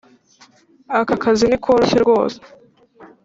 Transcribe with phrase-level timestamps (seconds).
[0.99, 2.39] Aka kazi ntikoroshye rwose